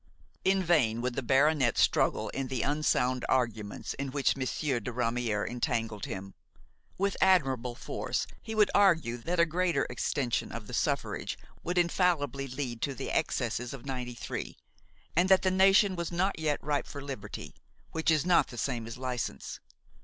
[0.43, 5.47] In vain would the baronet struggle in the unsound arguments in which Monsieur de Ramière
[5.47, 6.33] entangled him;
[6.97, 12.47] with admirable force he would argue that a greater extension of the suffrage would infallibly
[12.47, 14.57] lead to the excesses of '93,
[15.15, 17.53] and that the nation was not yet ripe for liberty,
[17.91, 19.59] which is not the same as license.